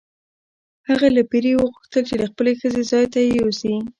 [0.89, 3.75] هغه له پیري وغوښتل چې د خپلې ښځې ځای ته یې یوسي.